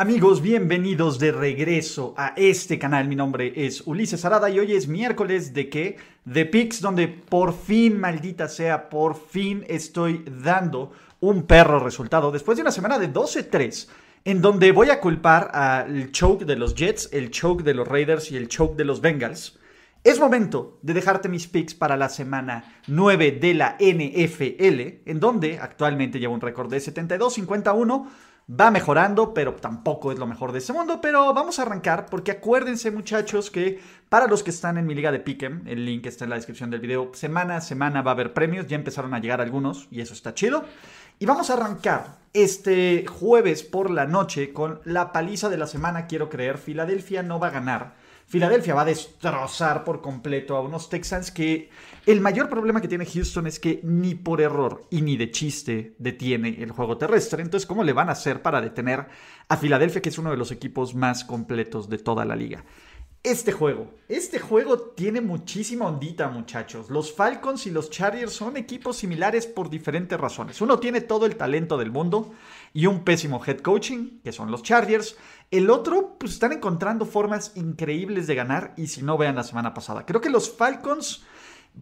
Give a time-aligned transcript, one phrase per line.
[0.00, 3.08] Amigos, bienvenidos de regreso a este canal.
[3.08, 5.96] Mi nombre es Ulises Arada y hoy es miércoles de qué?
[6.24, 12.54] De Pix, donde por fin, maldita sea, por fin estoy dando un perro resultado después
[12.54, 13.88] de una semana de 12-3
[14.24, 18.30] en donde voy a culpar al choke de los Jets, el choke de los Raiders
[18.30, 19.58] y el choke de los Bengals.
[20.04, 25.58] Es momento de dejarte mis picks para la semana 9 de la NFL, en donde
[25.58, 28.06] actualmente llevo un récord de 72-51
[28.48, 31.00] va mejorando, pero tampoco es lo mejor de ese mundo.
[31.00, 35.12] Pero vamos a arrancar porque acuérdense muchachos que para los que están en mi liga
[35.12, 38.14] de Pick'em, el link está en la descripción del video, semana a semana va a
[38.14, 40.64] haber premios, ya empezaron a llegar algunos y eso está chido.
[41.18, 46.06] Y vamos a arrancar este jueves por la noche con la paliza de la semana,
[46.06, 47.94] quiero creer, Filadelfia no va a ganar.
[48.28, 51.70] Filadelfia va a destrozar por completo a unos Texans que
[52.04, 55.94] el mayor problema que tiene Houston es que ni por error y ni de chiste
[55.98, 57.42] detiene el juego terrestre.
[57.42, 59.06] Entonces, ¿cómo le van a hacer para detener
[59.48, 62.66] a Filadelfia, que es uno de los equipos más completos de toda la liga?
[63.24, 66.88] Este juego, este juego tiene muchísima ondita, muchachos.
[66.88, 70.60] Los Falcons y los Chargers son equipos similares por diferentes razones.
[70.60, 72.32] Uno tiene todo el talento del mundo
[72.72, 75.16] y un pésimo head coaching, que son los Chargers.
[75.50, 79.74] El otro, pues están encontrando formas increíbles de ganar y si no vean la semana
[79.74, 80.06] pasada.
[80.06, 81.24] Creo que los Falcons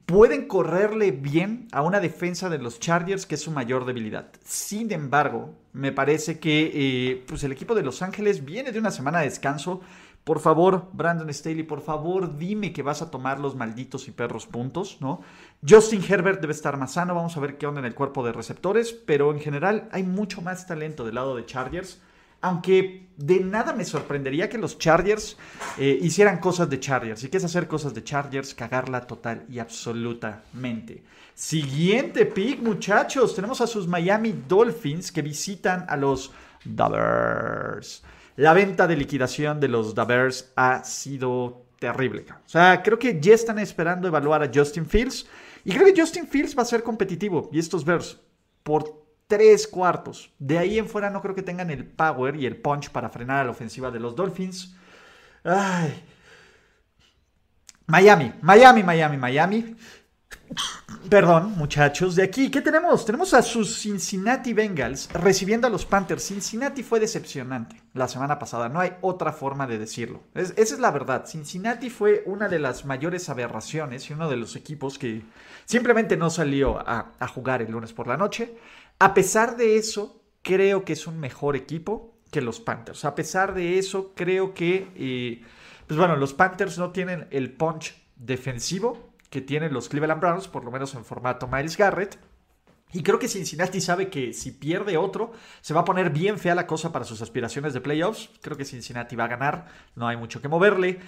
[0.04, 4.30] pueden correrle bien a una defensa de los Chargers que es su mayor debilidad.
[4.44, 8.90] Sin embargo, me parece que eh, pues el equipo de Los Ángeles viene de una
[8.90, 9.80] semana de descanso.
[10.26, 14.44] Por favor, Brandon Staley, por favor, dime que vas a tomar los malditos y perros
[14.44, 15.20] puntos, ¿no?
[15.64, 18.32] Justin Herbert debe estar más sano, vamos a ver qué onda en el cuerpo de
[18.32, 22.02] receptores, pero en general hay mucho más talento del lado de Chargers.
[22.40, 25.36] Aunque de nada me sorprendería que los Chargers
[25.78, 27.20] eh, hicieran cosas de Chargers.
[27.20, 31.04] Si quieres hacer cosas de Chargers, cagarla total y absolutamente.
[31.34, 33.32] Siguiente pick, muchachos.
[33.32, 36.32] Tenemos a sus Miami Dolphins que visitan a los
[36.64, 38.02] Bears.
[38.36, 42.26] La venta de liquidación de los Bears ha sido terrible.
[42.30, 45.26] O sea, creo que ya están esperando evaluar a Justin Fields.
[45.64, 47.48] Y creo que Justin Fields va a ser competitivo.
[47.52, 48.20] Y estos Bears,
[48.62, 50.30] por tres cuartos.
[50.38, 53.40] De ahí en fuera no creo que tengan el power y el punch para frenar
[53.40, 54.76] a la ofensiva de los Dolphins.
[57.86, 59.76] Miami, Miami, Miami, Miami.
[61.08, 62.16] Perdón, muchachos.
[62.16, 63.04] De aquí, ¿qué tenemos?
[63.04, 66.24] Tenemos a sus Cincinnati Bengals recibiendo a los Panthers.
[66.24, 68.68] Cincinnati fue decepcionante la semana pasada.
[68.68, 70.22] No hay otra forma de decirlo.
[70.34, 71.24] esa es la verdad.
[71.26, 75.22] Cincinnati fue una de las mayores aberraciones y uno de los equipos que
[75.64, 78.56] simplemente no salió a, jugar el lunes por la noche.
[78.98, 83.04] A pesar de eso, creo que es un mejor equipo que los Panthers.
[83.04, 85.42] A pesar de eso, creo que, eh,
[85.86, 90.64] pues bueno, los Panthers no tienen el punch defensivo que tienen los Cleveland Browns, por
[90.64, 92.18] lo menos en formato Miles Garrett.
[92.92, 96.54] Y creo que Cincinnati sabe que si pierde otro, se va a poner bien fea
[96.54, 98.30] la cosa para sus aspiraciones de playoffs.
[98.40, 99.66] Creo que Cincinnati va a ganar,
[99.96, 101.00] no hay mucho que moverle.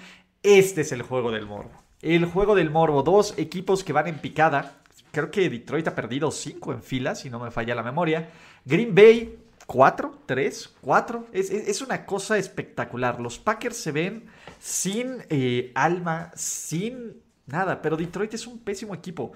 [0.42, 1.70] Este es el juego del morbo.
[2.02, 4.78] El juego del morbo, dos equipos que van en picada,
[5.10, 8.30] Creo que Detroit ha perdido 5 en fila, si no me falla la memoria.
[8.64, 11.26] Green Bay, 4, 3, 4.
[11.32, 13.20] Es, una cosa espectacular.
[13.20, 14.26] Los Packers se ven
[14.58, 17.82] sin eh, alma, sin nada.
[17.82, 19.32] Pero Detroit es un pésimo equipo.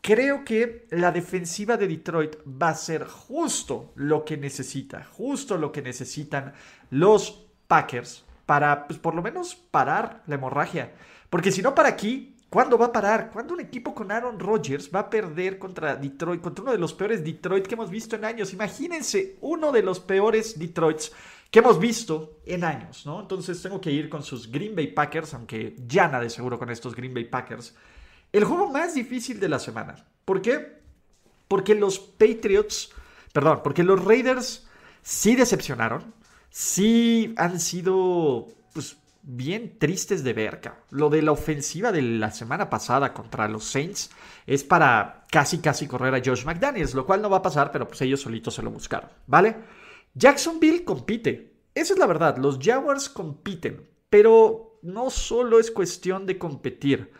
[0.00, 5.72] Creo que la defensiva de Detroit va a ser justo lo que necesita, justo lo
[5.72, 6.52] que necesitan
[6.90, 10.92] los Packers para, pues, por lo menos, parar la hemorragia.
[11.30, 13.32] Porque si no para aquí, ¿Cuándo va a parar?
[13.32, 16.94] ¿Cuándo un equipo con Aaron Rodgers va a perder contra Detroit, contra uno de los
[16.94, 18.52] peores Detroit que hemos visto en años?
[18.52, 21.10] Imagínense, uno de los peores Detroits
[21.54, 23.20] que hemos visto en años, ¿no?
[23.20, 26.68] Entonces tengo que ir con sus Green Bay Packers, aunque ya nada de seguro con
[26.68, 27.76] estos Green Bay Packers.
[28.32, 29.94] El juego más difícil de la semana.
[30.24, 30.80] ¿Por qué?
[31.46, 32.90] Porque los Patriots,
[33.32, 34.66] perdón, porque los Raiders
[35.00, 36.12] sí decepcionaron,
[36.50, 40.60] sí han sido, pues, bien tristes de ver.
[40.90, 44.10] Lo de la ofensiva de la semana pasada contra los Saints
[44.44, 47.86] es para casi casi correr a Josh McDaniels, lo cual no va a pasar, pero
[47.86, 49.83] pues ellos solitos se lo buscaron, ¿vale?
[50.14, 51.52] Jacksonville compite.
[51.74, 57.10] Esa es la verdad, los Jaguars compiten, pero no solo es cuestión de competir.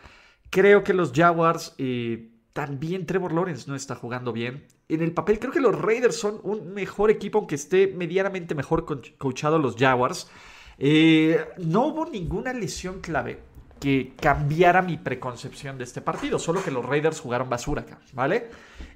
[0.50, 4.66] Creo que los Jaguars eh, también Trevor Lawrence no está jugando bien.
[4.88, 8.86] En el papel creo que los Raiders son un mejor equipo, aunque esté medianamente mejor
[9.18, 10.30] coachado los Jaguars.
[10.78, 13.53] Eh, no hubo ninguna lesión clave
[13.84, 17.84] que cambiara mi preconcepción de este partido, solo que los Raiders jugaron basura,
[18.14, 18.48] ¿vale?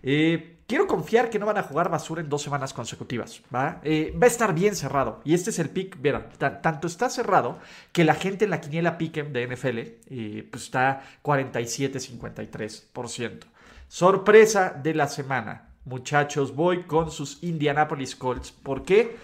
[0.03, 3.83] Eh, quiero confiar que no van a jugar basura en dos semanas consecutivas, ¿va?
[3.85, 7.59] Eh, va a estar bien cerrado, y este es el pick, verán, tanto está cerrado
[7.93, 13.41] que la gente en la quiniela pick de NFL eh, pues está 47-53%.
[13.89, 19.19] Sorpresa de la semana, muchachos, voy con sus Indianapolis Colts, ¿por qué?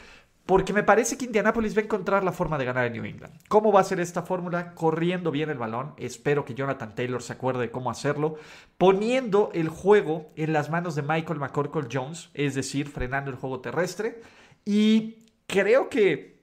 [0.46, 3.32] Porque me parece que Indianapolis va a encontrar la forma de ganar en New England.
[3.48, 4.74] ¿Cómo va a ser esta fórmula?
[4.74, 5.94] Corriendo bien el balón.
[5.96, 8.36] Espero que Jonathan Taylor se acuerde de cómo hacerlo.
[8.76, 13.60] Poniendo el juego en las manos de Michael McCorkle Jones, es decir, frenando el juego
[13.60, 14.20] terrestre.
[14.66, 16.42] Y creo que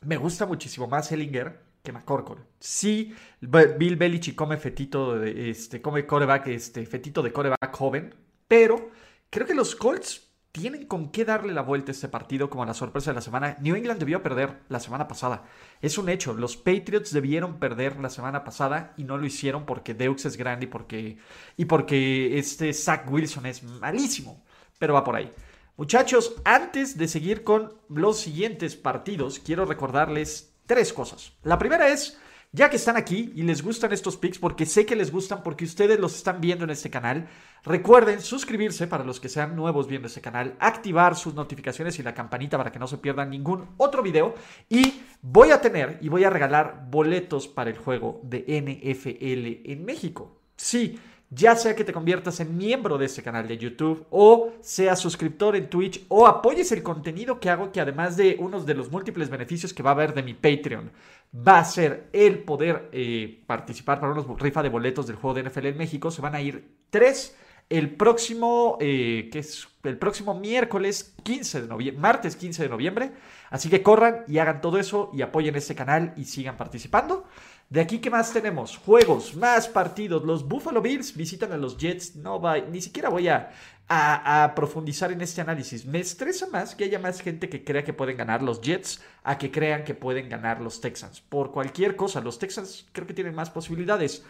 [0.00, 2.42] me gusta muchísimo más Ellinger que McCorkle.
[2.58, 8.14] Sí, Bill Belichick come fetito de, este, come coreback, este, fetito de coreback joven,
[8.48, 8.90] pero
[9.28, 10.23] creo que los Colts
[10.54, 13.56] tienen con qué darle la vuelta a este partido como la sorpresa de la semana.
[13.60, 15.42] New England debió perder la semana pasada.
[15.82, 16.32] Es un hecho.
[16.32, 20.66] Los Patriots debieron perder la semana pasada y no lo hicieron porque Deux es grande
[20.66, 21.18] y porque,
[21.56, 24.44] y porque este Zach Wilson es malísimo.
[24.78, 25.32] Pero va por ahí.
[25.76, 31.32] Muchachos, antes de seguir con los siguientes partidos, quiero recordarles tres cosas.
[31.42, 32.16] La primera es
[32.54, 35.64] ya que están aquí y les gustan estos picks, porque sé que les gustan porque
[35.64, 37.26] ustedes los están viendo en este canal,
[37.64, 42.14] recuerden suscribirse para los que sean nuevos viendo este canal, activar sus notificaciones y la
[42.14, 44.36] campanita para que no se pierdan ningún otro video.
[44.68, 49.84] Y voy a tener y voy a regalar boletos para el juego de NFL en
[49.84, 50.40] México.
[50.56, 50.96] Sí
[51.34, 55.56] ya sea que te conviertas en miembro de este canal de YouTube o seas suscriptor
[55.56, 59.30] en Twitch o apoyes el contenido que hago que además de unos de los múltiples
[59.30, 60.90] beneficios que va a haber de mi Patreon
[61.36, 65.48] va a ser el poder eh, participar para unos rifa de boletos del juego de
[65.48, 66.10] NFL en México.
[66.10, 67.36] Se van a ir tres
[67.70, 73.12] el próximo, eh, que es el próximo miércoles 15 de noviembre, martes 15 de noviembre.
[73.50, 77.24] Así que corran y hagan todo eso y apoyen este canal y sigan participando.
[77.68, 78.76] De aquí, ¿qué más tenemos?
[78.76, 80.24] Juegos, más partidos.
[80.24, 82.16] Los Buffalo Bills visitan a los Jets.
[82.16, 83.50] No va, ni siquiera voy a,
[83.88, 85.84] a, profundizar en este análisis.
[85.84, 89.38] Me estresa más que haya más gente que crea que pueden ganar los Jets a
[89.38, 91.20] que crean que pueden ganar los Texans.
[91.20, 94.24] Por cualquier cosa, los Texans creo que tienen más posibilidades.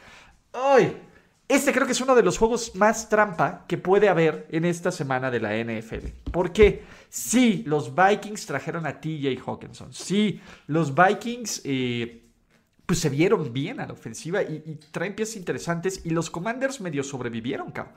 [0.53, 0.97] ¡Ay!
[1.47, 4.91] Este creo que es uno de los juegos más trampa que puede haber en esta
[4.91, 6.31] semana de la NFL.
[6.33, 6.85] ¿Por qué?
[7.11, 9.93] Sí, los Vikings trajeron a TJ Hawkinson.
[9.93, 12.24] Sí, los Vikings eh,
[12.87, 17.03] pues se vieron bien a la ofensiva y, traen piezas interesantes y los Commanders medio
[17.03, 17.95] sobrevivieron, cabrón.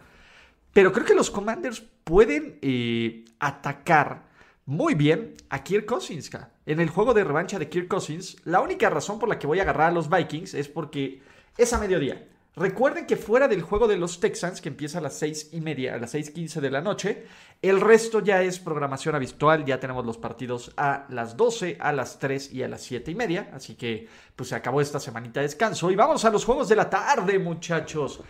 [0.73, 4.27] Pero creo que los Commanders pueden eh, atacar
[4.65, 6.29] muy bien a Kirk Cousins.
[6.65, 9.59] En el juego de revancha de Kirk Cousins, la única razón por la que voy
[9.59, 11.21] a agarrar a los Vikings es porque
[11.57, 12.27] es a mediodía.
[12.57, 15.93] Recuerden que fuera del juego de los Texans, que empieza a las seis y media,
[15.93, 17.27] a las 6.15 de la noche,
[17.61, 19.63] el resto ya es programación habitual.
[19.63, 23.15] Ya tenemos los partidos a las 12, a las 3 y a las 7 y
[23.15, 23.51] media.
[23.53, 25.91] Así que pues se acabó esta semanita de descanso.
[25.91, 28.21] Y vamos a los juegos de la tarde, muchachos.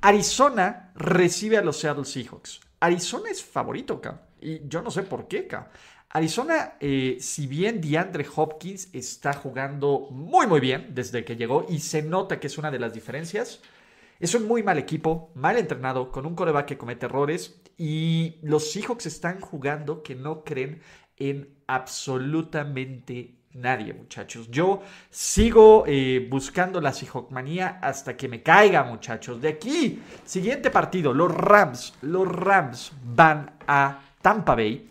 [0.00, 2.60] Arizona recibe a los Seattle Seahawks.
[2.80, 4.20] Arizona es favorito, acá.
[4.40, 5.70] Y yo no sé por qué, acá.
[6.10, 11.78] Arizona, eh, si bien DeAndre Hopkins está jugando muy, muy bien desde que llegó y
[11.78, 13.60] se nota que es una de las diferencias,
[14.18, 18.70] es un muy mal equipo, mal entrenado, con un coreback que comete errores y los
[18.72, 20.80] Seahawks están jugando que no creen
[21.18, 24.50] en absolutamente nadie, muchachos.
[24.50, 29.40] Yo sigo eh, buscando la Seahawkmanía hasta que me caiga, muchachos.
[29.40, 31.94] De aquí, siguiente partido, los Rams.
[32.02, 34.88] Los Rams van a Tampa Bay.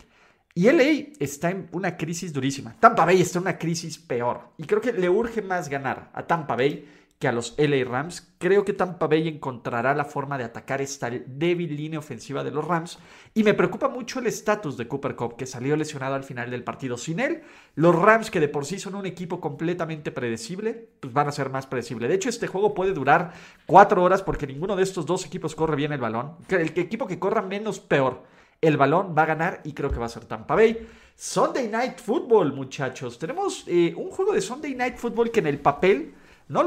[0.54, 2.76] Y LA está en una crisis durísima.
[2.80, 4.54] Tampa Bay está en una crisis peor.
[4.58, 6.88] Y creo que le urge más ganar a Tampa Bay
[7.20, 8.34] que a los LA Rams.
[8.38, 12.66] Creo que Tampa Bay encontrará la forma de atacar esta débil línea ofensiva de los
[12.66, 13.00] Rams.
[13.34, 16.64] Y me preocupa mucho el estatus de Cooper Cup, que salió lesionado al final del
[16.64, 16.98] partido.
[16.98, 17.44] Sin él,
[17.76, 21.50] los Rams, que de por sí son un equipo completamente predecible, pues van a ser
[21.50, 22.10] más predecibles.
[22.10, 23.34] De hecho, este juego puede durar
[23.66, 26.36] cuatro horas porque ninguno de estos dos equipos corre bien el balón.
[26.50, 28.24] El equipo que corra menos, peor.
[28.62, 30.88] El balón va a ganar y creo que va a ser Tampa Bay.
[31.16, 33.18] Sunday Night Football, muchachos.
[33.18, 36.14] Tenemos eh, un juego de Sunday Night Football que en el papel
[36.48, 36.64] no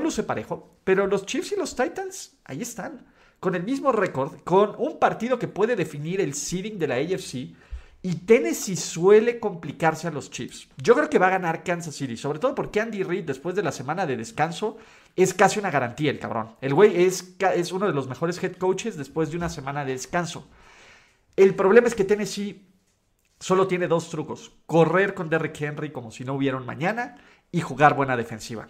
[0.00, 3.06] luce, parejo, pero los Chiefs y los Titans ahí están,
[3.38, 7.54] con el mismo récord, con un partido que puede definir el seeding de la AFC.
[8.02, 10.68] Y Tennessee suele complicarse a los Chiefs.
[10.78, 13.62] Yo creo que va a ganar Kansas City, sobre todo porque Andy Reid, después de
[13.62, 14.78] la semana de descanso,
[15.16, 16.56] es casi una garantía el cabrón.
[16.62, 19.92] El güey es, es uno de los mejores head coaches después de una semana de
[19.92, 20.48] descanso.
[21.36, 22.66] El problema es que Tennessee
[23.38, 27.18] solo tiene dos trucos: correr con Derrick Henry como si no hubiera un mañana
[27.52, 28.68] y jugar buena defensiva.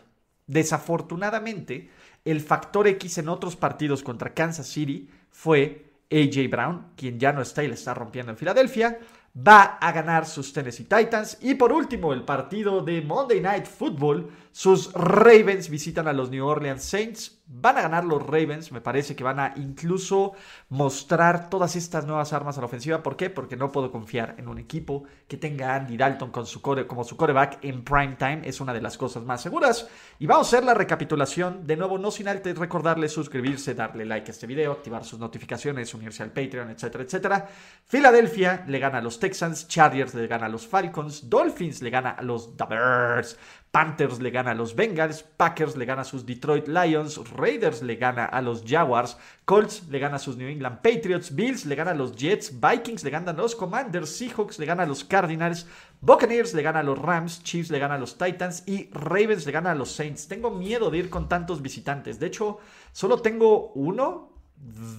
[0.51, 1.91] Desafortunadamente,
[2.25, 7.41] el factor X en otros partidos contra Kansas City fue AJ Brown, quien ya no
[7.41, 8.99] está y le está rompiendo en Filadelfia
[9.37, 11.39] va a ganar sus Tennessee Titans.
[11.41, 14.29] Y por último, el partido de Monday Night Football.
[14.53, 17.37] Sus Ravens visitan a los New Orleans Saints.
[17.53, 20.35] Van a ganar los Ravens, me parece que van a incluso
[20.69, 23.03] mostrar todas estas nuevas armas a la ofensiva.
[23.03, 23.29] ¿Por qué?
[23.29, 27.03] Porque no puedo confiar en un equipo que tenga a Andy Dalton con su como
[27.03, 28.43] su coreback en prime time.
[28.45, 29.89] Es una de las cosas más seguras.
[30.21, 31.67] Y vamos a hacer la recapitulación.
[31.67, 35.93] De nuevo, no sin antes recordarle suscribirse, darle like a este video, activar sus notificaciones,
[35.93, 37.49] unirse al Patreon, etcétera, etcétera.
[37.85, 42.11] Filadelfia le gana a los Texans, Chargers le gana a los Falcons, Dolphins le gana
[42.11, 43.37] a los Bears,
[43.71, 47.95] Panthers le gana a los Bengals, Packers le gana a sus Detroit Lions, Raiders le
[47.95, 51.93] gana a los Jaguars, Colts le gana a sus New England Patriots, Bills le gana
[51.93, 55.67] a los Jets, Vikings le gana a los Commanders, Seahawks le gana a los Cardinals,
[56.01, 59.53] Buccaneers le gana a los Rams, Chiefs le gana a los Titans y Ravens le
[59.53, 60.27] gana a los Saints.
[60.27, 62.19] Tengo miedo de ir con tantos visitantes.
[62.19, 62.59] De hecho,
[62.93, 64.33] solo tengo uno,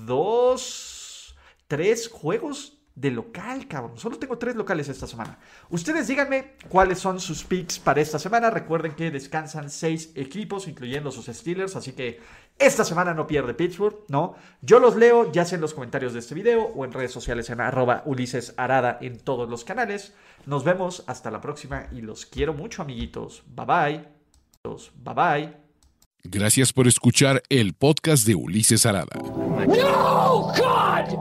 [0.06, 1.36] dos,
[1.68, 3.98] tres juegos de local, cabrón.
[3.98, 5.40] Solo tengo tres locales esta semana.
[5.70, 8.50] Ustedes díganme cuáles son sus picks para esta semana.
[8.50, 12.20] Recuerden que descansan seis equipos, incluyendo sus Steelers, así que
[12.60, 14.36] esta semana no pierde Pittsburgh, ¿no?
[14.62, 17.50] Yo los leo ya sea en los comentarios de este video o en redes sociales
[17.50, 20.14] en arroba Ulises Arada en todos los canales.
[20.46, 23.44] Nos vemos hasta la próxima y los quiero mucho, amiguitos.
[23.48, 24.22] Bye bye.
[24.64, 25.54] Bye bye.
[26.24, 29.16] Gracias por escuchar el podcast de Ulises Arada.
[29.16, 31.21] No, God!